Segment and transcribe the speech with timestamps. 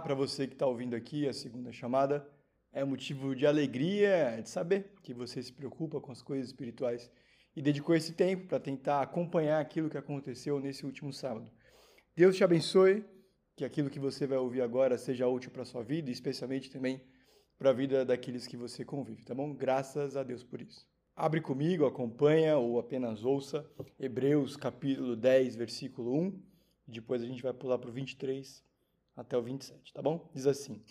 [0.00, 2.26] para você que está ouvindo aqui a segunda chamada
[2.72, 7.10] é motivo de alegria de saber que você se preocupa com as coisas espirituais
[7.54, 11.50] e dedicou esse tempo para tentar acompanhar aquilo que aconteceu nesse último sábado.
[12.16, 13.04] Deus te abençoe,
[13.54, 16.70] que aquilo que você vai ouvir agora seja útil para a sua vida e especialmente
[16.70, 17.00] também
[17.58, 19.54] para a vida daqueles que você convive, tá bom?
[19.54, 20.86] Graças a Deus por isso.
[21.14, 26.42] Abre comigo, acompanha ou apenas ouça Hebreus capítulo 10, versículo 1,
[26.88, 28.64] e depois a gente vai pular para o 23
[29.16, 30.30] até o 27, tá bom?
[30.34, 30.82] Diz assim: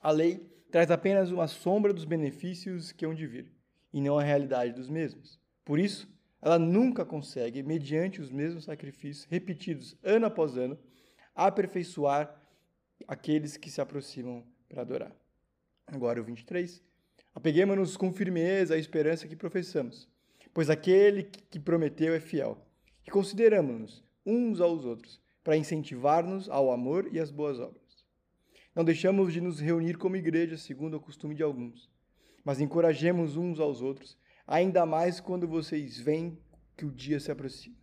[0.00, 3.52] A lei traz apenas uma sombra dos benefícios que hão de vir,
[3.92, 5.38] e não a realidade dos mesmos.
[5.64, 6.08] Por isso,
[6.40, 10.78] ela nunca consegue, mediante os mesmos sacrifícios repetidos ano após ano,
[11.34, 12.34] aperfeiçoar
[13.06, 15.16] aqueles que se aproximam para adorar.
[15.86, 16.82] Agora o 23.
[17.34, 20.08] Apeguemos-nos com firmeza à esperança que professamos,
[20.54, 22.58] pois aquele que prometeu é fiel.
[23.06, 28.04] E consideramos-nos uns aos outros, para incentivar-nos ao amor e às boas obras.
[28.74, 31.88] Não deixamos de nos reunir como igreja, segundo o costume de alguns,
[32.44, 36.36] mas encorajemos uns aos outros, ainda mais quando vocês veem
[36.76, 37.76] que o dia se aproxima.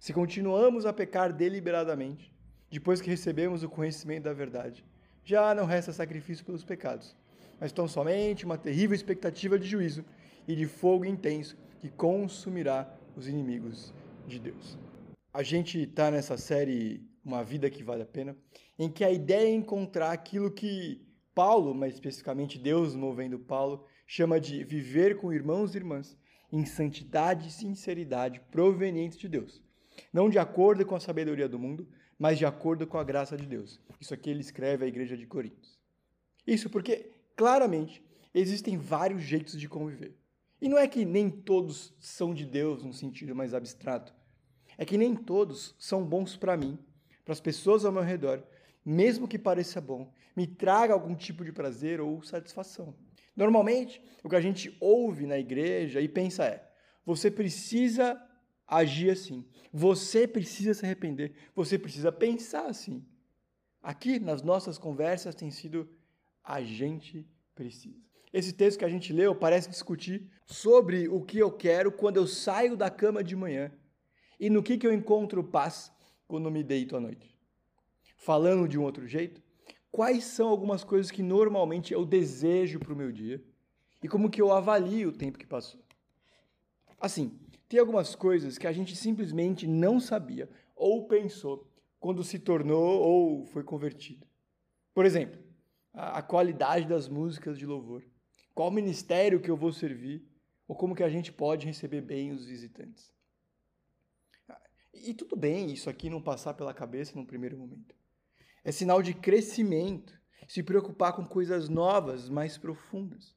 [0.00, 2.34] Se continuamos a pecar deliberadamente,
[2.68, 4.84] depois que recebemos o conhecimento da verdade,
[5.22, 7.14] já não resta sacrifício pelos pecados
[7.60, 10.02] mas tão somente uma terrível expectativa de juízo
[10.48, 13.92] e de fogo intenso que consumirá os inimigos
[14.26, 14.78] de Deus.
[15.32, 18.36] A gente está nessa série Uma Vida que Vale a Pena,
[18.78, 24.40] em que a ideia é encontrar aquilo que Paulo, mas especificamente Deus movendo Paulo, chama
[24.40, 26.18] de viver com irmãos e irmãs
[26.52, 29.62] em santidade e sinceridade provenientes de Deus.
[30.12, 33.46] Não de acordo com a sabedoria do mundo, mas de acordo com a graça de
[33.46, 33.80] Deus.
[34.00, 35.78] Isso aqui ele escreve à igreja de Coríntios.
[36.44, 40.14] Isso porque claramente, existem vários jeitos de conviver.
[40.60, 44.12] E não é que nem todos são de Deus num sentido mais abstrato.
[44.80, 46.78] É que nem todos são bons para mim,
[47.22, 48.42] para as pessoas ao meu redor,
[48.82, 52.94] mesmo que pareça bom, me traga algum tipo de prazer ou satisfação.
[53.36, 56.66] Normalmente, o que a gente ouve na igreja e pensa é:
[57.04, 58.18] você precisa
[58.66, 63.04] agir assim, você precisa se arrepender, você precisa pensar assim.
[63.82, 65.90] Aqui nas nossas conversas tem sido
[66.42, 68.00] a gente precisa.
[68.32, 72.26] Esse texto que a gente leu parece discutir sobre o que eu quero quando eu
[72.26, 73.70] saio da cama de manhã
[74.40, 75.92] e no que, que eu encontro paz
[76.26, 77.38] quando me deito à noite.
[78.16, 79.42] Falando de um outro jeito,
[79.92, 83.44] quais são algumas coisas que normalmente eu desejo para o meu dia
[84.02, 85.80] e como que eu avalio o tempo que passou.
[86.98, 93.00] Assim, tem algumas coisas que a gente simplesmente não sabia ou pensou quando se tornou
[93.00, 94.26] ou foi convertido.
[94.94, 95.38] Por exemplo,
[95.92, 98.02] a, qualidade das músicas de louvor,
[98.54, 100.24] qual ministério que eu vou servir,
[100.66, 103.12] ou como que a gente pode receber bem os visitantes.
[104.92, 107.94] E tudo bem isso aqui não passar pela cabeça num primeiro momento.
[108.64, 110.12] É sinal de crescimento,
[110.46, 113.34] se preocupar com coisas novas, mais profundas.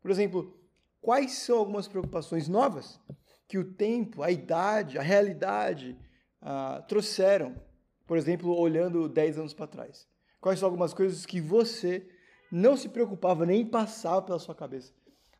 [0.00, 0.58] Por exemplo,
[1.00, 2.98] quais são algumas preocupações novas
[3.46, 5.98] que o tempo, a idade, a realidade
[6.40, 7.54] ah, trouxeram?
[8.06, 10.08] Por exemplo, olhando 10 anos para trás.
[10.40, 12.08] Quais são algumas coisas que você
[12.50, 14.92] não se preocupava nem passava pela sua cabeça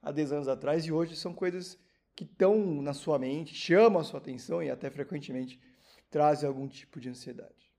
[0.02, 1.78] há 10 anos atrás e hoje são coisas
[2.14, 5.60] que estão na sua mente, chamam a sua atenção e até frequentemente
[6.10, 7.72] trazem algum tipo de ansiedade.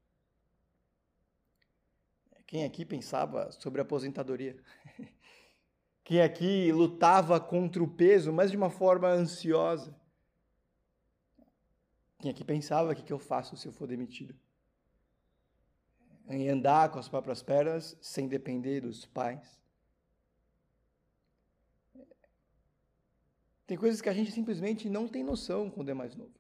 [2.48, 4.58] Quem aqui pensava sobre aposentadoria?
[6.04, 9.96] Quem aqui lutava contra o peso, mas de uma forma ansiosa?
[12.20, 14.36] Quem aqui pensava o que eu faço se eu for demitido?
[16.32, 19.61] em andar com as próprias pernas sem depender dos pais.
[23.72, 26.34] Tem coisas que a gente simplesmente não tem noção quando é mais novo.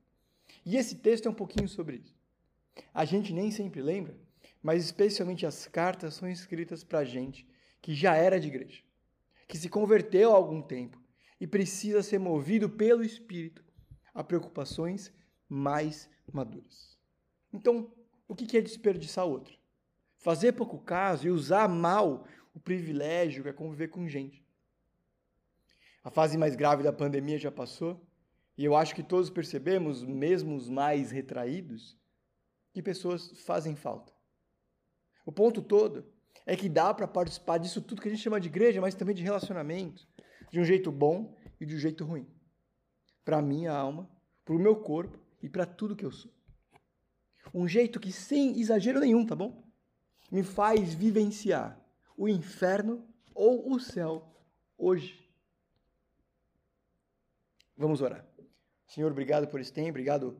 [0.65, 2.13] E esse texto é um pouquinho sobre isso.
[2.93, 4.17] A gente nem sempre lembra,
[4.61, 7.47] mas especialmente as cartas são escritas para gente
[7.81, 8.83] que já era de igreja,
[9.47, 11.01] que se converteu há algum tempo
[11.39, 13.63] e precisa ser movido pelo Espírito
[14.13, 15.09] a preocupações
[15.47, 16.97] mais maduras.
[17.53, 17.93] Então,
[18.27, 19.57] o que é desperdiçar outro?
[20.17, 24.43] fazer pouco caso e usar mal o privilégio que é conviver com gente.
[26.03, 28.05] A fase mais grave da pandemia já passou
[28.57, 31.97] e eu acho que todos percebemos, mesmo os mais retraídos,
[32.73, 34.13] que pessoas fazem falta.
[35.25, 36.05] O ponto todo
[36.45, 39.15] é que dá para participar disso tudo que a gente chama de igreja, mas também
[39.15, 40.07] de relacionamento,
[40.51, 42.27] de um jeito bom e de um jeito ruim.
[43.23, 44.09] Para minha alma,
[44.43, 46.31] para o meu corpo e para tudo que eu sou.
[47.53, 49.71] Um jeito que sem exagero nenhum, tá bom?
[50.31, 51.77] me faz vivenciar
[52.15, 53.05] o inferno
[53.35, 54.33] ou o céu
[54.77, 55.20] hoje.
[57.77, 58.25] Vamos orar.
[58.87, 60.39] Senhor, obrigado por esse tempo, obrigado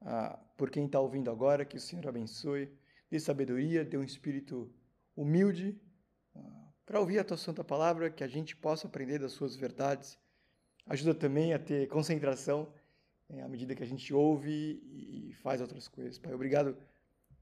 [0.00, 2.70] ah, por quem está ouvindo agora, que o Senhor abençoe,
[3.10, 4.72] dê sabedoria, dê um espírito
[5.16, 5.80] humilde
[6.88, 10.18] para ouvir a tua santa palavra, que a gente possa aprender das suas verdades.
[10.86, 12.72] Ajuda também a ter concentração
[13.28, 14.80] é, à medida que a gente ouve
[15.28, 16.18] e faz outras coisas.
[16.18, 16.74] Pai, obrigado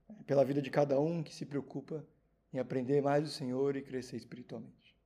[0.09, 2.05] é, pela vida de cada um que se preocupa
[2.51, 4.97] em aprender mais do Senhor e crescer espiritualmente.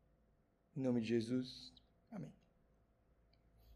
[0.76, 1.72] Em nome de Jesus,
[2.12, 2.41] amém.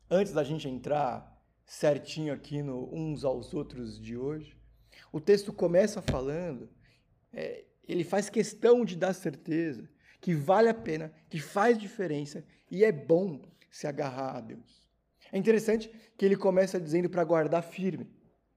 [0.10, 1.36] Antes da gente entrar
[1.66, 4.56] certinho aqui no uns aos outros de hoje,
[5.12, 6.70] o texto começa falando,
[7.34, 9.90] é, ele faz questão de dar certeza
[10.22, 14.88] que vale a pena, que faz diferença e é bom se agarrar a Deus.
[15.32, 18.08] É interessante que ele começa dizendo para guardar firme.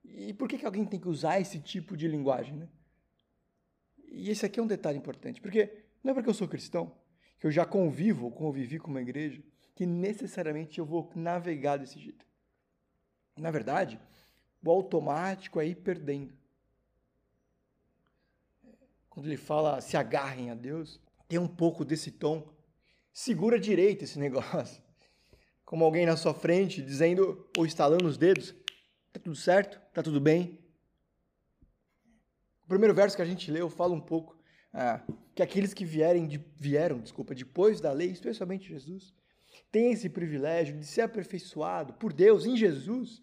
[0.04, 2.56] E por que, que alguém tem que usar esse tipo de linguagem?
[2.56, 2.68] Né?
[4.06, 6.94] E esse aqui é um detalhe importante, porque não é porque eu sou cristão,
[7.38, 9.42] que eu já convivo, convivi com uma igreja,
[9.78, 12.26] que necessariamente eu vou navegar desse jeito.
[13.36, 14.00] Na verdade,
[14.60, 16.36] o automático é ir perdendo.
[19.08, 22.52] Quando ele fala se agarrem a Deus, tem um pouco desse tom.
[23.12, 24.82] Segura direito esse negócio.
[25.64, 28.52] Como alguém na sua frente dizendo ou estalando os dedos:
[29.12, 29.80] tá tudo certo?
[29.92, 30.58] Tá tudo bem?
[32.64, 34.36] O primeiro verso que a gente leu fala um pouco
[34.72, 35.00] ah,
[35.36, 39.14] que aqueles que vierem de, vieram, desculpa, depois da lei, especialmente Jesus,
[39.70, 43.22] têm esse privilégio de ser aperfeiçoado por Deus em Jesus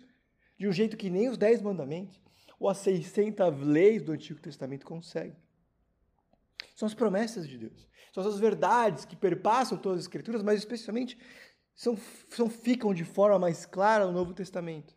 [0.57, 2.19] de um jeito que nem os dez mandamentos
[2.59, 5.35] ou as 600 leis do Antigo Testamento conseguem.
[6.75, 7.87] São as promessas de Deus.
[8.13, 11.17] São as verdades que perpassam todas as Escrituras, mas especialmente
[11.75, 11.97] são,
[12.29, 14.95] são, ficam de forma mais clara no Novo Testamento.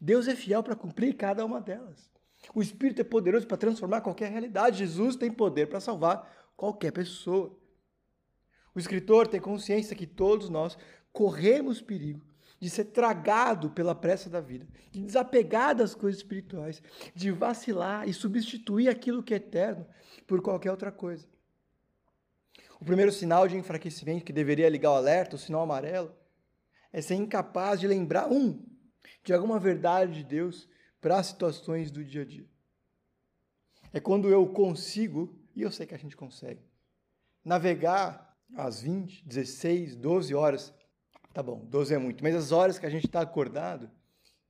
[0.00, 2.10] Deus é fiel para cumprir cada uma delas.
[2.54, 4.78] O Espírito é poderoso para transformar qualquer realidade.
[4.78, 7.56] Jesus tem poder para salvar qualquer pessoa.
[8.74, 10.78] O escritor tem consciência que todos nós
[11.12, 12.22] corremos perigo
[12.60, 16.82] de ser tragado pela pressa da vida, de desapegar das coisas espirituais,
[17.14, 19.86] de vacilar e substituir aquilo que é eterno
[20.26, 21.26] por qualquer outra coisa.
[22.78, 26.14] O primeiro sinal de enfraquecimento que deveria ligar o alerta, o sinal amarelo,
[26.92, 28.62] é ser incapaz de lembrar, um,
[29.24, 30.68] de alguma verdade de Deus
[31.00, 32.46] para as situações do dia a dia.
[33.92, 36.60] É quando eu consigo, e eu sei que a gente consegue,
[37.44, 40.74] navegar às 20, 16, 12 horas
[41.32, 43.88] Tá bom, 12 é muito, mas as horas que a gente está acordado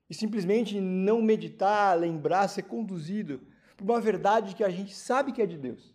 [0.09, 3.41] e simplesmente não meditar, lembrar, ser conduzido
[3.77, 5.95] por uma verdade que a gente sabe que é de Deus.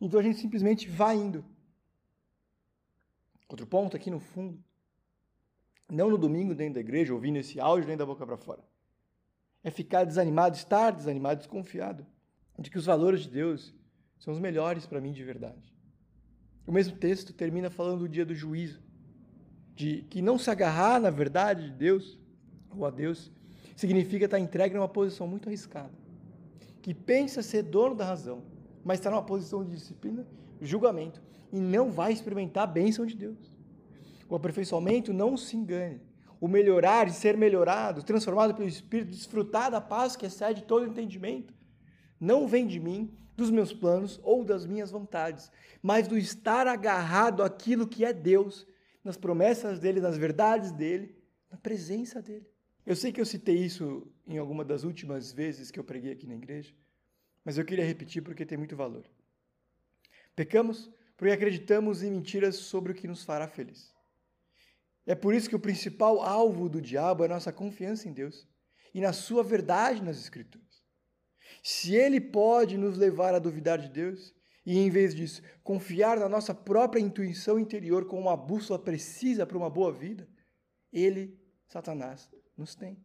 [0.00, 1.44] Então a gente simplesmente vai indo.
[3.48, 4.62] Outro ponto aqui no fundo,
[5.90, 8.62] não no domingo dentro da igreja, ouvindo esse áudio dentro da boca para fora,
[9.64, 12.06] é ficar desanimado, estar desanimado, desconfiado
[12.58, 13.74] de que os valores de Deus
[14.18, 15.74] são os melhores para mim de verdade.
[16.66, 18.80] O mesmo texto termina falando do dia do juízo
[19.74, 22.18] de que não se agarrar na verdade de Deus
[22.70, 23.32] ou a Deus
[23.74, 25.90] significa estar entregue numa posição muito arriscada.
[26.82, 28.42] Que pensa ser dono da razão,
[28.84, 30.26] mas está numa posição de disciplina,
[30.60, 31.22] julgamento
[31.52, 33.38] e não vai experimentar a bênção de Deus.
[34.28, 36.00] O aperfeiçoamento não se engane.
[36.40, 41.52] O melhorar e ser melhorado, transformado pelo Espírito, desfrutar da paz que excede todo entendimento,
[42.18, 45.50] não vem de mim, dos meus planos ou das minhas vontades,
[45.82, 48.66] mas do estar agarrado àquilo que é Deus
[49.02, 51.16] nas promessas dele, nas verdades dele,
[51.50, 52.46] na presença dele.
[52.86, 56.26] Eu sei que eu citei isso em alguma das últimas vezes que eu preguei aqui
[56.26, 56.74] na igreja,
[57.44, 59.04] mas eu queria repetir porque tem muito valor.
[60.36, 63.94] Pecamos porque acreditamos em mentiras sobre o que nos fará feliz.
[65.06, 68.46] É por isso que o principal alvo do diabo é a nossa confiança em Deus
[68.94, 70.69] e na sua verdade nas Escrituras.
[71.62, 76.28] Se ele pode nos levar a duvidar de Deus, e, em vez disso, confiar na
[76.28, 80.28] nossa própria intuição interior como uma bússola precisa para uma boa vida,
[80.92, 82.98] ele, Satanás, nos tem.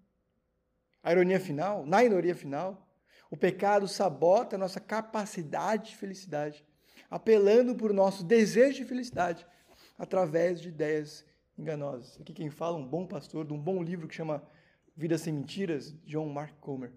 [1.02, 2.88] A ironia final, na ironia final,
[3.30, 6.66] o pecado sabota a nossa capacidade de felicidade,
[7.10, 9.46] apelando por nosso desejo de felicidade
[9.98, 11.26] através de ideias
[11.58, 12.20] enganosas.
[12.20, 14.44] Aqui quem fala, um bom pastor, de um bom livro que chama
[14.96, 16.92] Vida Sem Mentiras, John Mark Comer.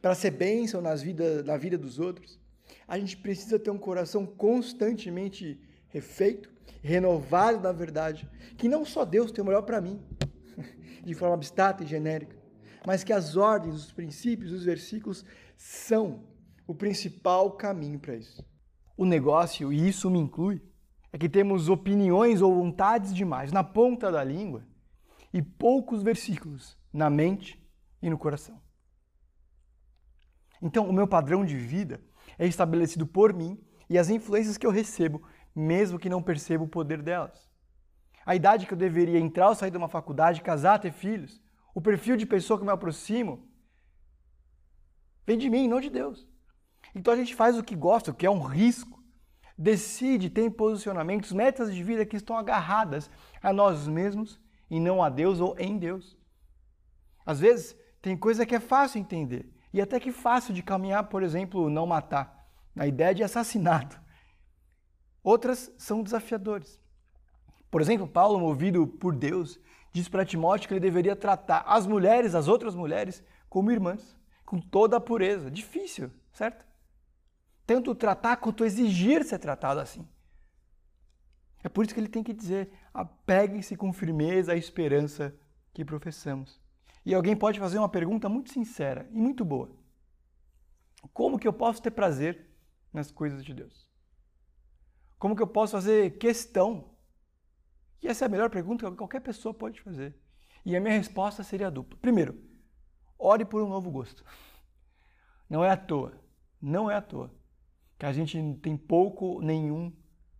[0.00, 2.38] Para ser bênção nas vida, na vida dos outros,
[2.86, 6.52] a gente precisa ter um coração constantemente refeito,
[6.82, 10.00] renovado na verdade, que não só Deus tem o melhor para mim,
[11.02, 12.36] de forma abstrata e genérica,
[12.86, 15.24] mas que as ordens, os princípios, os versículos
[15.56, 16.24] são
[16.66, 18.44] o principal caminho para isso.
[18.96, 20.62] O negócio, e isso me inclui,
[21.12, 24.66] é que temos opiniões ou vontades demais na ponta da língua
[25.32, 27.60] e poucos versículos na mente
[28.02, 28.63] e no coração.
[30.64, 32.00] Então, o meu padrão de vida
[32.38, 35.22] é estabelecido por mim e as influências que eu recebo,
[35.54, 37.46] mesmo que não perceba o poder delas.
[38.24, 41.38] A idade que eu deveria entrar ou sair de uma faculdade, casar, ter filhos,
[41.74, 43.46] o perfil de pessoa que eu me aproximo,
[45.26, 46.26] vem de mim, não de Deus.
[46.94, 49.04] Então a gente faz o que gosta, o que é um risco.
[49.58, 53.10] Decide, tem posicionamentos, metas de vida que estão agarradas
[53.42, 54.40] a nós mesmos
[54.70, 56.16] e não a Deus ou em Deus.
[57.26, 61.24] Às vezes, tem coisa que é fácil entender e até que fácil de caminhar, por
[61.24, 64.00] exemplo, não matar, a ideia de assassinato.
[65.20, 66.80] Outras são desafiadores.
[67.72, 69.58] Por exemplo, Paulo, movido por Deus,
[69.92, 74.16] diz para Timóteo que ele deveria tratar as mulheres, as outras mulheres, como irmãs,
[74.46, 75.50] com toda a pureza.
[75.50, 76.64] Difícil, certo?
[77.66, 80.06] Tanto tratar quanto exigir ser tratado assim.
[81.64, 85.34] É por isso que ele tem que dizer: apeguem-se com firmeza à esperança
[85.72, 86.62] que professamos.
[87.04, 89.70] E alguém pode fazer uma pergunta muito sincera e muito boa:
[91.12, 92.46] Como que eu posso ter prazer
[92.92, 93.88] nas coisas de Deus?
[95.18, 96.90] Como que eu posso fazer questão?
[98.02, 100.14] E essa é a melhor pergunta que qualquer pessoa pode fazer.
[100.64, 101.98] E a minha resposta seria dupla.
[102.00, 102.38] Primeiro,
[103.18, 104.24] ore por um novo gosto.
[105.48, 106.12] Não é à toa,
[106.60, 107.30] não é à toa
[107.98, 109.92] que a gente tem pouco, nenhum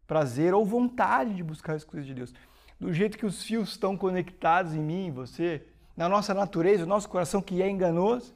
[0.07, 2.35] prazer ou vontade de buscar as coisas de Deus.
[2.79, 6.89] Do jeito que os fios estão conectados em mim, em você, na nossa natureza, no
[6.89, 8.35] nosso coração que é enganoso,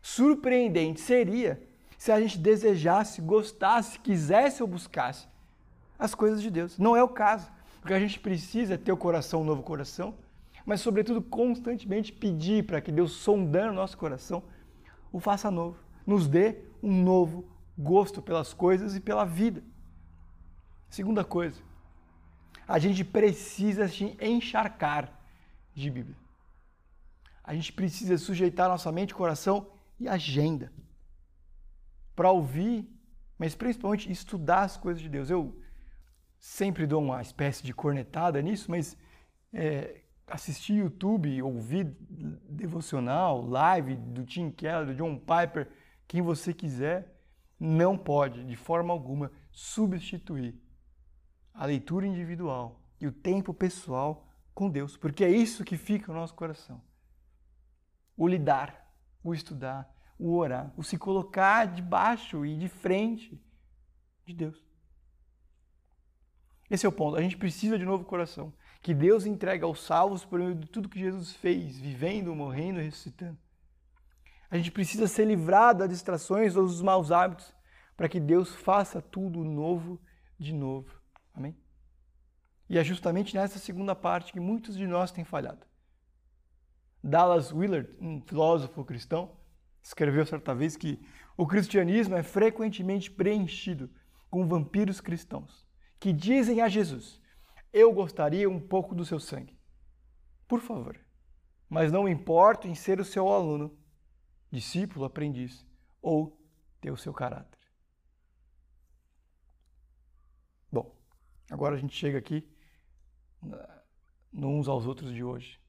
[0.00, 1.62] surpreendente seria
[1.98, 5.26] se a gente desejasse, gostasse, quisesse ou buscasse
[5.98, 6.78] as coisas de Deus.
[6.78, 7.50] Não é o caso.
[7.82, 10.14] O que a gente precisa é ter o coração, um novo coração,
[10.64, 14.42] mas, sobretudo, constantemente pedir para que Deus, sondando o nosso coração,
[15.12, 17.44] o faça novo, nos dê um novo
[17.78, 19.62] gosto pelas coisas e pela vida.
[20.90, 21.60] Segunda coisa,
[22.66, 25.12] a gente precisa se encharcar
[25.74, 26.25] de Bíblia.
[27.46, 30.72] A gente precisa sujeitar nossa mente, coração e agenda
[32.16, 32.90] para ouvir,
[33.38, 35.30] mas principalmente estudar as coisas de Deus.
[35.30, 35.56] Eu
[36.40, 38.96] sempre dou uma espécie de cornetada nisso, mas
[39.52, 41.84] é, assistir YouTube, ouvir
[42.48, 45.70] devocional, live do Tim Keller, do John Piper,
[46.08, 47.16] quem você quiser,
[47.60, 50.60] não pode, de forma alguma, substituir
[51.54, 56.18] a leitura individual e o tempo pessoal com Deus, porque é isso que fica no
[56.18, 56.80] nosso coração.
[58.16, 58.90] O lidar,
[59.22, 63.40] o estudar, o orar, o se colocar debaixo e de frente
[64.24, 64.64] de Deus.
[66.70, 67.16] Esse é o ponto.
[67.16, 68.52] A gente precisa de novo coração.
[68.82, 72.84] Que Deus entrega aos salvos por meio de tudo que Jesus fez, vivendo, morrendo e
[72.84, 73.38] ressuscitando.
[74.50, 77.54] A gente precisa ser livrado das distrações ou dos maus hábitos
[77.96, 80.00] para que Deus faça tudo novo
[80.38, 80.90] de novo.
[81.34, 81.56] Amém?
[82.68, 85.66] E é justamente nessa segunda parte que muitos de nós têm falhado.
[87.06, 89.36] Dallas Willard, um filósofo cristão,
[89.80, 91.00] escreveu certa vez que
[91.36, 93.88] o cristianismo é frequentemente preenchido
[94.28, 95.64] com vampiros cristãos
[96.00, 97.20] que dizem a Jesus:
[97.72, 99.56] Eu gostaria um pouco do seu sangue.
[100.48, 100.98] Por favor,
[101.68, 103.78] mas não me importo em ser o seu aluno,
[104.50, 105.64] discípulo, aprendiz
[106.02, 106.36] ou
[106.80, 107.60] ter o seu caráter.
[110.72, 110.92] Bom,
[111.50, 112.48] agora a gente chega aqui
[114.32, 115.60] no uns aos outros de hoje.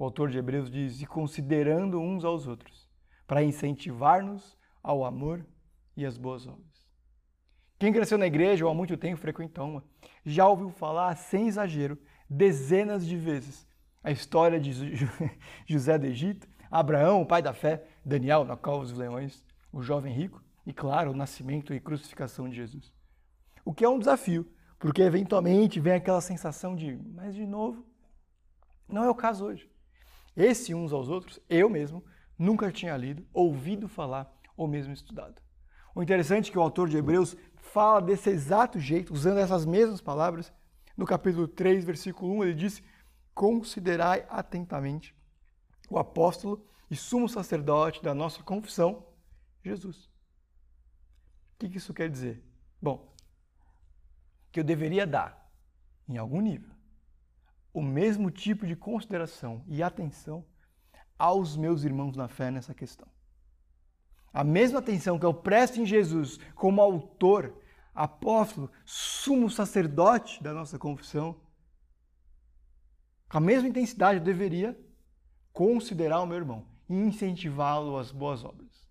[0.00, 2.88] O autor de Hebreus diz: e considerando uns aos outros,
[3.26, 5.44] para incentivar-nos ao amor
[5.94, 6.88] e às boas obras.
[7.78, 9.84] Quem cresceu na igreja ou há muito tempo frequentou uma,
[10.24, 11.98] já ouviu falar, sem exagero,
[12.30, 13.68] dezenas de vezes
[14.02, 14.72] a história de
[15.68, 20.14] José do Egito, Abraão, o pai da fé, Daniel, na cova dos leões, o jovem
[20.14, 22.90] rico e, claro, o nascimento e crucificação de Jesus.
[23.66, 27.84] O que é um desafio, porque eventualmente vem aquela sensação de, mas de novo,
[28.88, 29.70] não é o caso hoje.
[30.36, 32.04] Esse uns aos outros, eu mesmo,
[32.38, 35.40] nunca tinha lido, ouvido falar ou mesmo estudado.
[35.94, 40.00] O interessante é que o autor de Hebreus fala desse exato jeito, usando essas mesmas
[40.00, 40.52] palavras.
[40.96, 42.82] No capítulo 3, versículo 1, ele diz:
[43.34, 45.14] Considerai atentamente
[45.88, 49.06] o apóstolo e sumo sacerdote da nossa confissão,
[49.64, 50.08] Jesus.
[51.54, 52.42] O que isso quer dizer?
[52.80, 53.14] Bom,
[54.50, 55.50] que eu deveria dar,
[56.08, 56.74] em algum nível,
[57.72, 60.44] o mesmo tipo de consideração e atenção
[61.18, 63.08] aos meus irmãos na fé nessa questão.
[64.32, 67.54] A mesma atenção que eu presto em Jesus como autor,
[67.94, 71.36] apóstolo, sumo sacerdote da nossa confissão,
[73.28, 74.78] com a mesma intensidade eu deveria
[75.52, 78.88] considerar o meu irmão e incentivá-lo às boas obras.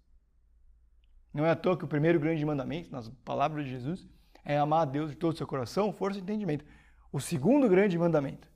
[1.34, 4.08] Não é à toa que o primeiro grande mandamento, nas palavras de Jesus,
[4.44, 6.66] é amar a Deus de todo o seu coração, força e entendimento.
[7.12, 8.50] O segundo grande mandamento,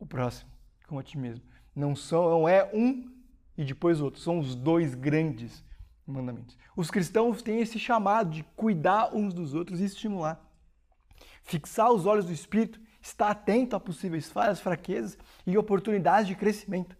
[0.00, 0.50] o próximo,
[0.88, 1.44] como a ti mesmo.
[1.76, 3.08] Não, são, não é um
[3.56, 4.20] e depois outro.
[4.20, 5.62] São os dois grandes
[6.06, 6.58] mandamentos.
[6.74, 10.44] Os cristãos têm esse chamado de cuidar uns dos outros e estimular.
[11.42, 15.16] Fixar os olhos do Espírito, estar atento a possíveis falhas, fraquezas
[15.46, 16.96] e oportunidades de crescimento.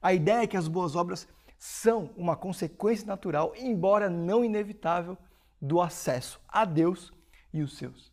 [0.00, 1.26] A ideia é que as boas obras
[1.58, 5.16] são uma consequência natural, embora não inevitável,
[5.60, 7.12] do acesso a Deus
[7.52, 8.09] e os seus.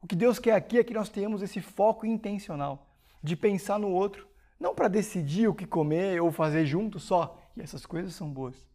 [0.00, 2.90] O que Deus quer aqui é que nós tenhamos esse foco intencional
[3.22, 4.26] de pensar no outro,
[4.58, 8.66] não para decidir o que comer ou fazer junto só, e essas coisas são boas.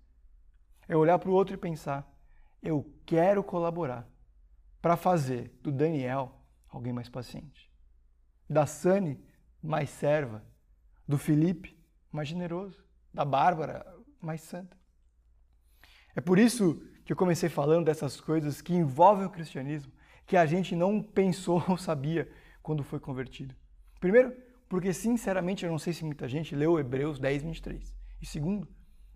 [0.88, 2.08] É olhar para o outro e pensar:
[2.62, 4.08] eu quero colaborar
[4.82, 7.72] para fazer do Daniel alguém mais paciente,
[8.48, 9.20] da Sani
[9.62, 10.44] mais serva,
[11.08, 11.76] do Felipe
[12.12, 13.86] mais generoso, da Bárbara
[14.22, 14.78] mais santa.
[16.16, 19.92] É por isso que eu comecei falando dessas coisas que envolvem o cristianismo,
[20.26, 22.30] que a gente não pensou ou sabia
[22.62, 23.56] quando foi convertido.
[24.00, 24.36] Primeiro,
[24.68, 27.96] porque sinceramente eu não sei se muita gente leu Hebreus 10, 23.
[28.22, 28.68] E segundo,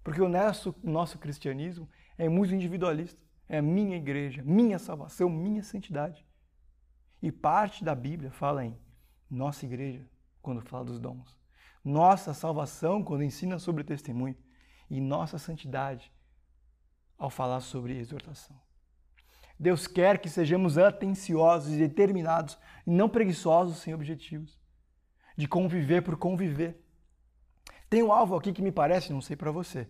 [0.03, 3.21] porque o nosso, nosso cristianismo é muito individualista.
[3.47, 6.25] É a minha igreja, minha salvação, minha santidade.
[7.21, 8.77] E parte da Bíblia fala em
[9.29, 10.07] nossa igreja,
[10.41, 11.37] quando fala dos dons.
[11.83, 14.37] Nossa salvação, quando ensina sobre testemunho.
[14.89, 16.11] E nossa santidade,
[17.17, 18.59] ao falar sobre exortação.
[19.59, 24.57] Deus quer que sejamos atenciosos e determinados, e não preguiçosos sem objetivos,
[25.35, 26.81] de conviver por conviver.
[27.89, 29.89] Tem um alvo aqui que me parece, não sei para você,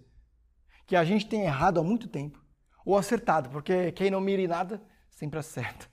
[0.88, 2.44] que a gente tem errado há muito tempo,
[2.84, 5.88] ou acertado, porque quem não mira em nada sempre acerta.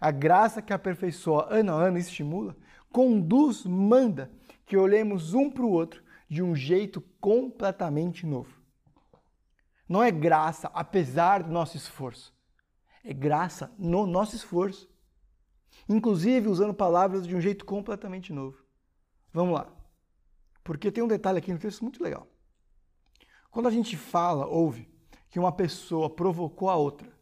[0.00, 2.56] A graça que aperfeiçoa ano a ano e estimula,
[2.92, 4.30] conduz, manda
[4.66, 8.62] que olhemos um para o outro de um jeito completamente novo.
[9.88, 12.33] Não é graça apesar do nosso esforço,
[13.04, 14.90] é graça no nosso esforço.
[15.88, 18.64] Inclusive usando palavras de um jeito completamente novo.
[19.32, 19.70] Vamos lá.
[20.62, 22.26] Porque tem um detalhe aqui no texto muito legal.
[23.50, 24.88] Quando a gente fala, ouve,
[25.28, 27.12] que uma pessoa provocou a outra,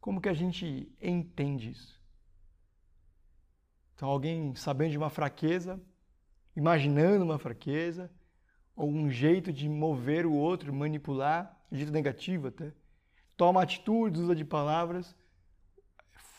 [0.00, 2.00] como que a gente entende isso?
[3.94, 5.80] Então, alguém sabendo de uma fraqueza,
[6.54, 8.10] imaginando uma fraqueza,
[8.74, 12.72] ou um jeito de mover o outro, manipular, jeito negativo até,
[13.40, 15.16] toma atitudes, usa de palavras,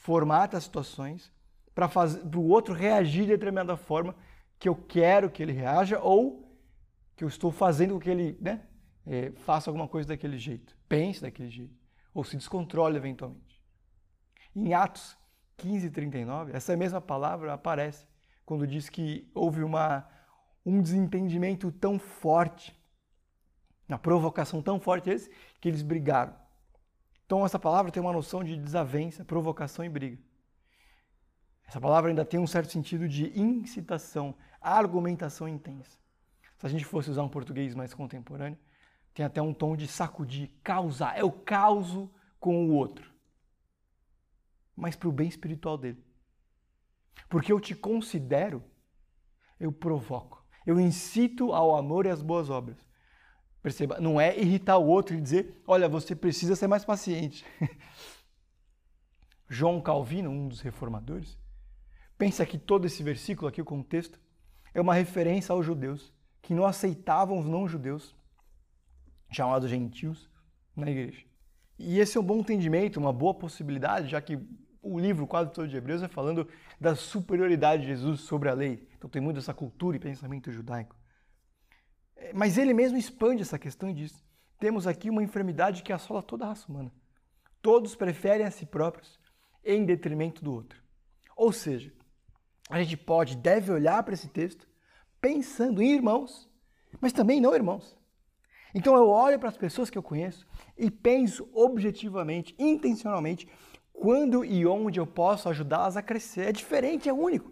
[0.01, 1.33] formata situações
[1.73, 1.89] para
[2.37, 4.15] o outro reagir de determinada forma
[4.59, 6.55] que eu quero que ele reaja ou
[7.15, 8.67] que eu estou fazendo com que ele né,
[9.03, 11.73] é, faça alguma coisa daquele jeito, pense daquele jeito,
[12.13, 13.59] ou se descontrole eventualmente.
[14.55, 15.17] Em Atos
[15.57, 18.05] 15, 39, essa mesma palavra aparece
[18.45, 20.07] quando diz que houve uma,
[20.63, 22.79] um desentendimento tão forte,
[23.89, 25.27] uma provocação tão forte eles,
[25.59, 26.40] que eles brigaram.
[27.32, 30.22] Então essa palavra tem uma noção de desavença, provocação e briga.
[31.65, 35.98] Essa palavra ainda tem um certo sentido de incitação, argumentação intensa.
[36.58, 38.60] Se a gente fosse usar um português mais contemporâneo,
[39.13, 41.17] tem até um tom de sacudir, causar.
[41.17, 43.10] É o causo com o outro.
[44.76, 46.04] Mas para o bem espiritual dele.
[47.30, 48.62] Porque eu te considero,
[49.58, 50.46] eu provoco.
[50.65, 52.90] Eu incito ao amor e às boas obras.
[53.62, 57.45] Perceba, não é irritar o outro e dizer, olha, você precisa ser mais paciente.
[59.47, 61.38] João Calvino, um dos reformadores,
[62.17, 64.19] pensa que todo esse versículo aqui, o contexto,
[64.74, 68.15] é uma referência aos judeus que não aceitavam os não-judeus
[69.30, 70.30] chamados gentios,
[70.76, 71.26] na igreja.
[71.78, 74.39] E esse é um bom entendimento, uma boa possibilidade, já que
[74.82, 76.47] o livro quase todo de Hebreus é falando
[76.80, 78.88] da superioridade de Jesus sobre a lei.
[78.97, 80.95] Então tem muito essa cultura e pensamento judaico.
[82.21, 84.23] É, mas ele mesmo expande essa questão e diz:
[84.60, 86.91] temos aqui uma enfermidade que assola toda a raça humana.
[87.62, 89.19] Todos preferem a si próprios
[89.63, 90.81] em detrimento do outro.
[91.36, 91.93] Ou seja,
[92.69, 94.67] a gente pode, deve olhar para esse texto
[95.19, 96.49] pensando em irmãos,
[96.99, 97.97] mas também não irmãos.
[98.73, 103.47] Então eu olho para as pessoas que eu conheço e penso objetivamente, intencionalmente,
[103.91, 106.47] quando e onde eu posso ajudá-las a crescer.
[106.47, 107.51] É diferente, é único.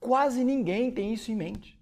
[0.00, 1.73] Quase ninguém tem isso em mente.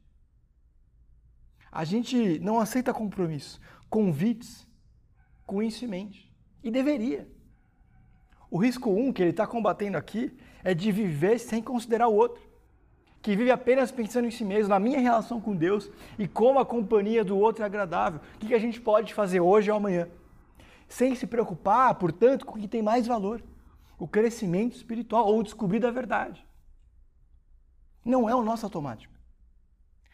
[1.73, 3.59] A gente não aceita compromisso,
[3.89, 4.69] convites
[5.47, 6.31] com isso em mente.
[6.63, 7.27] E deveria.
[8.51, 12.53] O risco um que ele está combatendo aqui é de viver sem considerar o outro
[13.23, 16.67] que vive apenas pensando em si mesmo, na minha relação com Deus e como a
[16.67, 18.21] companhia do outro é agradável.
[18.35, 20.09] O que a gente pode fazer hoje ou amanhã?
[20.89, 23.41] Sem se preocupar, portanto, com o que tem mais valor:
[23.97, 26.45] o crescimento espiritual ou descobrir a verdade.
[28.05, 29.15] Não é o nosso automático.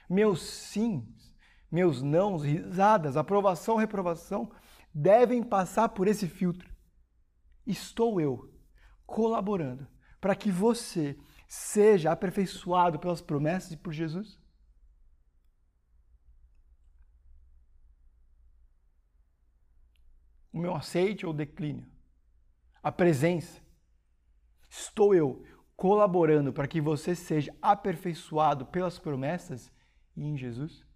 [0.09, 1.28] Meus sims,
[1.71, 4.51] meus nãos, risadas, aprovação, reprovação
[4.93, 6.75] devem passar por esse filtro.
[7.67, 8.53] Estou eu
[9.07, 9.87] colaborando
[10.21, 14.39] para que você seja aperfeiçoado pelas promessas e por Jesus?
[20.53, 21.87] O meu aceite ou declínio?
[22.83, 23.61] A presença?
[24.69, 25.45] Estou eu
[25.77, 29.71] colaborando para que você seja aperfeiçoado pelas promessas
[30.17, 30.88] e em Jesus?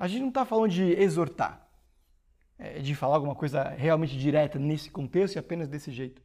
[0.00, 1.68] A gente não está falando de exortar,
[2.58, 6.22] é, de falar alguma coisa realmente direta nesse contexto e apenas desse jeito,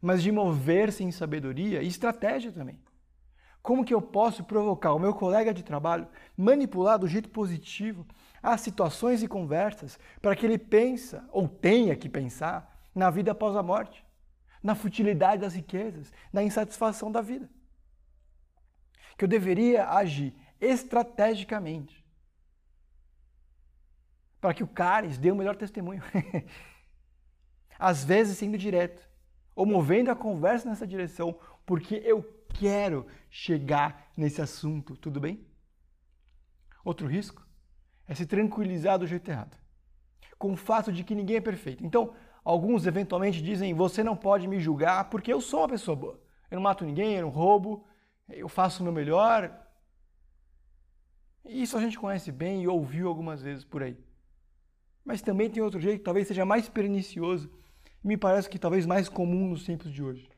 [0.00, 2.80] mas de mover-se em sabedoria e estratégia também.
[3.62, 8.06] Como que eu posso provocar o meu colega de trabalho, manipular do jeito positivo
[8.42, 13.54] as situações e conversas para que ele pensa ou tenha que pensar na vida após
[13.54, 14.02] a morte,
[14.62, 17.46] na futilidade das riquezas, na insatisfação da vida.
[19.18, 22.01] Que eu deveria agir estrategicamente
[24.42, 26.02] para que o Caris dê o melhor testemunho.
[27.78, 29.08] Às vezes sendo direto,
[29.54, 35.46] ou movendo a conversa nessa direção, porque eu quero chegar nesse assunto, tudo bem?
[36.84, 37.46] Outro risco
[38.08, 39.56] é se tranquilizar do jeito errado,
[40.36, 41.86] com o fato de que ninguém é perfeito.
[41.86, 42.12] Então,
[42.44, 46.20] alguns eventualmente dizem: você não pode me julgar porque eu sou uma pessoa boa.
[46.50, 47.86] Eu não mato ninguém, eu não roubo,
[48.28, 49.56] eu faço o meu melhor.
[51.44, 53.96] Isso a gente conhece bem e ouviu algumas vezes por aí.
[55.04, 57.50] Mas também tem outro jeito que talvez seja mais pernicioso
[58.02, 60.28] e me parece que talvez mais comum nos tempos de hoje.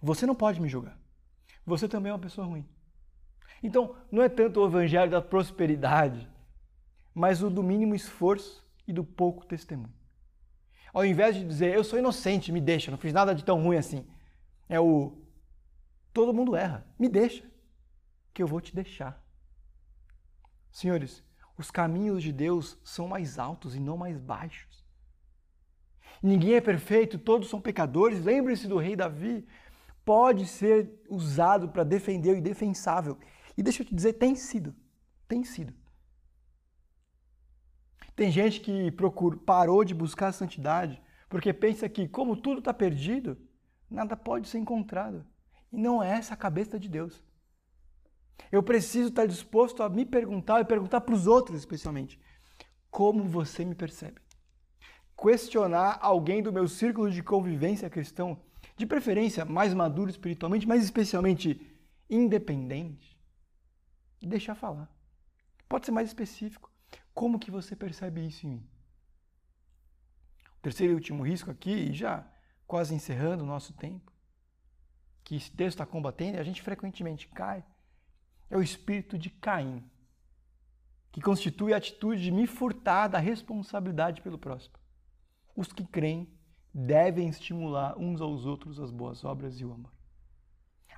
[0.00, 0.98] Você não pode me julgar.
[1.64, 2.66] Você também é uma pessoa ruim.
[3.62, 6.28] Então, não é tanto o evangelho da prosperidade,
[7.14, 9.94] mas o do mínimo esforço e do pouco testemunho.
[10.92, 13.76] Ao invés de dizer, eu sou inocente, me deixa, não fiz nada de tão ruim
[13.76, 14.06] assim,
[14.68, 15.18] é o
[16.12, 17.44] todo mundo erra, me deixa,
[18.32, 19.20] que eu vou te deixar.
[20.70, 21.24] Senhores,
[21.56, 24.84] os caminhos de Deus são mais altos e não mais baixos.
[26.22, 28.24] Ninguém é perfeito, todos são pecadores.
[28.24, 29.46] Lembre-se do rei Davi.
[30.04, 33.18] Pode ser usado para defender o indefensável.
[33.56, 34.74] E deixa eu te dizer, tem sido.
[35.28, 35.72] Tem sido.
[38.16, 41.02] Tem gente que procura, parou de buscar a santidade
[41.34, 43.36] porque pensa que, como tudo está perdido,
[43.90, 45.26] nada pode ser encontrado.
[45.72, 47.20] E não é essa a cabeça de Deus.
[48.54, 52.20] Eu preciso estar disposto a me perguntar e perguntar para os outros, especialmente,
[52.88, 54.20] como você me percebe?
[55.20, 58.40] Questionar alguém do meu círculo de convivência cristão,
[58.76, 61.60] de preferência mais maduro espiritualmente, mas especialmente
[62.08, 63.20] independente,
[64.22, 64.88] e deixar falar.
[65.68, 66.70] Pode ser mais específico.
[67.12, 68.68] Como que você percebe isso em mim?
[70.58, 72.24] O terceiro e último risco aqui, e já
[72.68, 74.12] quase encerrando o nosso tempo,
[75.24, 77.64] que esse texto está combatendo, e a gente frequentemente cai,
[78.50, 79.82] é o espírito de Caim,
[81.12, 84.74] que constitui a atitude de me furtar da responsabilidade pelo próximo.
[85.54, 86.28] Os que creem
[86.72, 89.92] devem estimular uns aos outros as boas obras e o amor.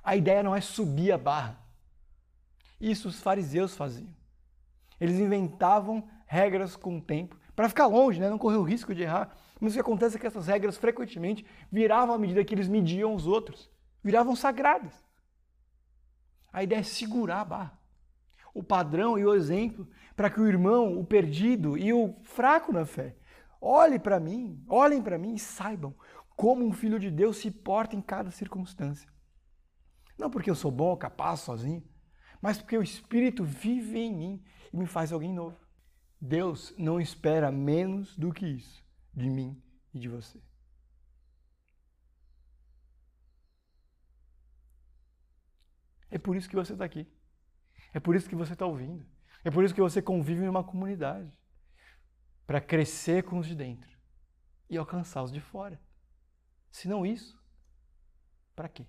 [0.03, 1.59] A ideia não é subir a barra.
[2.79, 4.15] Isso os fariseus faziam.
[4.99, 8.29] Eles inventavam regras com o tempo para ficar longe, né?
[8.29, 9.35] não correr o risco de errar.
[9.59, 13.13] Mas o que acontece é que essas regras frequentemente viravam à medida que eles mediam
[13.13, 13.69] os outros,
[14.03, 14.93] viravam sagradas.
[16.51, 17.79] A ideia é segurar a barra.
[18.53, 22.85] O padrão e o exemplo para que o irmão, o perdido e o fraco na
[22.85, 23.15] fé,
[23.61, 25.95] olhem para mim, olhem para mim e saibam
[26.35, 29.09] como um filho de Deus se porta em cada circunstância.
[30.17, 31.83] Não porque eu sou bom, capaz, sozinho,
[32.41, 35.57] mas porque o Espírito vive em mim e me faz alguém novo.
[36.19, 38.83] Deus não espera menos do que isso
[39.13, 39.61] de mim
[39.93, 40.39] e de você.
[46.09, 47.07] É por isso que você está aqui.
[47.93, 49.05] É por isso que você está ouvindo.
[49.43, 51.31] É por isso que você convive em uma comunidade.
[52.45, 53.97] Para crescer com os de dentro
[54.69, 55.79] e alcançar os de fora.
[56.71, 57.41] Se não isso,
[58.55, 58.85] para quê?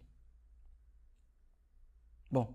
[2.30, 2.54] Bom,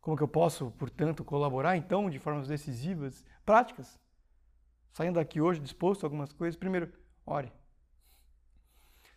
[0.00, 3.98] como que eu posso, portanto, colaborar então de formas decisivas, práticas?
[4.92, 6.92] Saindo daqui hoje disposto a algumas coisas, primeiro,
[7.26, 7.52] ore.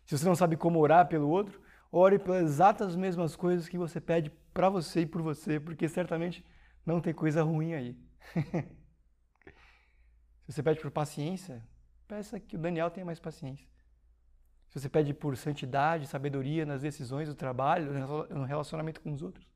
[0.06, 1.62] Se você não sabe como orar pelo outro,
[1.96, 6.44] ore pelas exatas mesmas coisas que você pede para você e por você, porque certamente
[6.84, 7.96] não tem coisa ruim aí.
[10.44, 11.64] Se você pede por paciência,
[12.08, 13.68] peça que o Daniel tenha mais paciência.
[14.70, 17.94] Se você pede por santidade, sabedoria nas decisões do trabalho,
[18.30, 19.48] no relacionamento com os outros,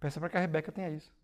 [0.00, 1.14] peça para que a Rebeca tenha isso.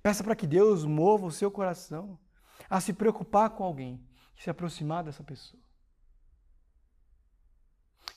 [0.00, 2.16] Peça para que Deus mova o seu coração
[2.70, 4.00] a se preocupar com alguém,
[4.36, 5.65] se aproximar dessa pessoa.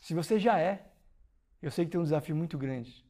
[0.10, 0.92] Se você já é,
[1.62, 3.06] eu sei que tem um desafio muito grande,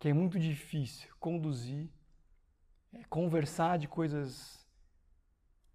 [0.00, 1.88] que é muito difícil conduzir,
[2.92, 4.66] é, conversar de coisas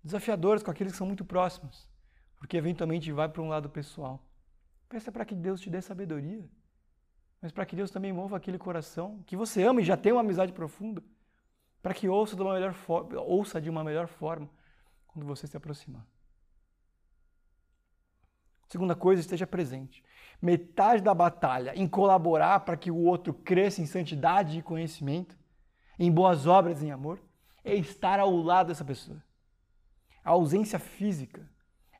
[0.03, 1.87] desafiadoras com aqueles que são muito próximos,
[2.35, 4.21] porque eventualmente vai para um lado pessoal.
[4.89, 6.45] Peça para que Deus te dê sabedoria,
[7.41, 10.19] mas para que Deus também mova aquele coração que você ama e já tem uma
[10.19, 11.01] amizade profunda,
[11.81, 12.75] para que ouça de uma melhor
[13.25, 14.49] ouça de uma melhor forma
[15.07, 16.05] quando você se aproximar.
[18.67, 20.03] Segunda coisa, esteja presente
[20.41, 25.37] metade da batalha em colaborar para que o outro cresça em santidade e conhecimento,
[25.97, 27.19] em boas obras, em amor,
[27.63, 29.21] é estar ao lado dessa pessoa.
[30.23, 31.49] A ausência física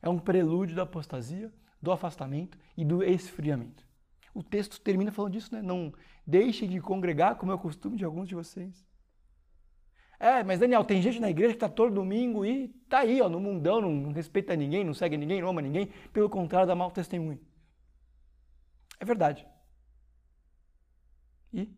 [0.00, 3.86] é um prelúdio da apostasia, do afastamento e do esfriamento.
[4.34, 5.62] O texto termina falando disso, né?
[5.62, 5.92] Não
[6.26, 8.86] deixem de congregar, como é o costume de alguns de vocês.
[10.20, 13.28] É, mas Daniel, tem gente na igreja que está todo domingo e tá aí, ó,
[13.28, 16.90] no mundão, não respeita ninguém, não segue ninguém, não ama ninguém, pelo contrário, dá mau
[16.90, 17.40] testemunho.
[18.98, 19.46] É verdade.
[21.52, 21.72] E?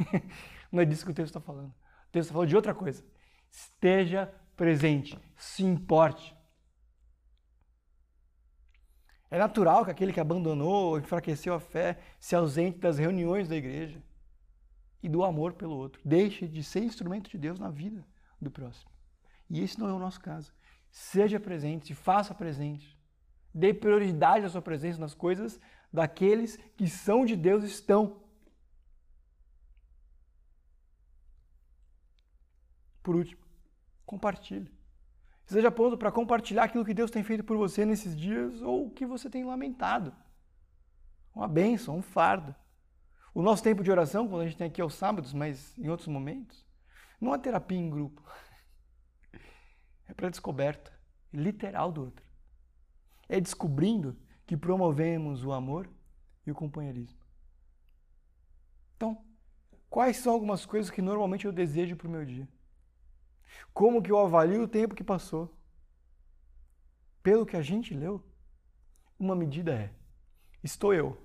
[0.70, 1.70] não é disso que o texto está falando.
[1.70, 3.02] O texto está falando de outra coisa.
[3.50, 6.36] Esteja presente, se importe.
[9.30, 14.02] É natural que aquele que abandonou, enfraqueceu a fé, se ausente das reuniões da igreja
[15.04, 16.00] e do amor pelo outro.
[16.02, 18.02] Deixe de ser instrumento de Deus na vida
[18.40, 18.90] do próximo.
[19.50, 20.50] E esse não é o nosso caso.
[20.90, 22.98] Seja presente, se faça presente.
[23.52, 25.60] Dê prioridade à sua presença nas coisas
[25.92, 28.22] daqueles que são de Deus estão.
[33.02, 33.42] Por último,
[34.06, 34.72] compartilhe.
[35.44, 38.90] Seja pronto para compartilhar aquilo que Deus tem feito por você nesses dias ou o
[38.90, 40.16] que você tem lamentado.
[41.34, 42.56] Uma bênção, um fardo.
[43.34, 46.06] O nosso tempo de oração, quando a gente tem aqui aos sábados, mas em outros
[46.06, 46.64] momentos,
[47.20, 48.22] não é terapia em grupo.
[50.06, 50.92] É para descoberta
[51.32, 52.22] literal do outro.
[53.26, 54.14] É descobrindo
[54.46, 55.88] que promovemos o amor
[56.46, 57.18] e o companheirismo.
[58.94, 59.24] Então,
[59.88, 62.46] quais são algumas coisas que normalmente eu desejo para o meu dia?
[63.72, 65.56] Como que eu avalio o tempo que passou?
[67.22, 68.22] Pelo que a gente leu,
[69.18, 69.90] uma medida é:
[70.62, 71.16] estou eu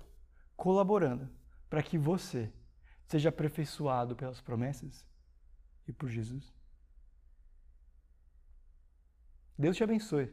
[0.56, 1.28] colaborando
[1.70, 2.52] para que você
[3.06, 5.06] seja aperfeiçoado pelas promessas
[5.86, 6.52] e por Jesus?
[9.56, 10.32] Deus te abençoe,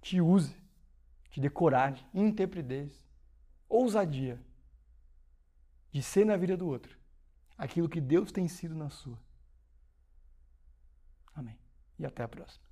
[0.00, 0.56] te use,
[1.30, 3.02] te dê coragem, intrepidez,
[3.68, 4.40] ousadia
[5.90, 6.96] de ser na vida do outro
[7.56, 9.18] aquilo que Deus tem sido na sua.
[11.34, 11.58] Amém.
[11.98, 12.66] E até a próxima.